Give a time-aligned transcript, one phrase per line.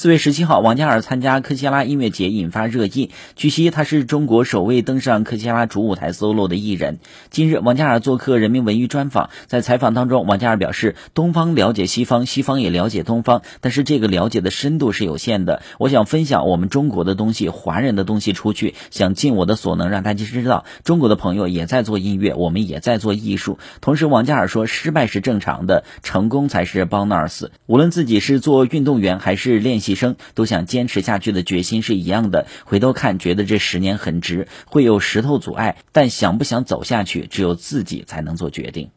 [0.00, 3.10] 四月十七号，王嘉尔参加科切拉音乐节引发热议。
[3.36, 7.00] 据悉，他是中国首位登上科切拉主舞台 solo 的艺人。
[7.28, 15.60] 近日，王嘉尔做客人民文娱专访，在采访当中，王嘉尔表示：“东方了解西方，西方也了解东方，但是这个了解的深度是有限的。
[15.78, 27.48] 我想分享我们中国的东西、华人的东西出去，想尽我的所能让大家知道，中国的朋友也在做音乐，我们也在做艺术。”同时，王嘉尔说：“失败是正常的，成功才是 bonus。
[27.66, 32.46] 无论自己是做运动员还是练。”习习生都想坚持下去的决心是一样的。
[32.64, 38.90] 回头看，觉得这十年很值，会有石头阻碍，但想不想走下去，只有自己才能做决定。